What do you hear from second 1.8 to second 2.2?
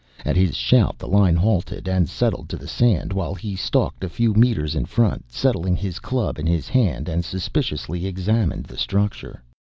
and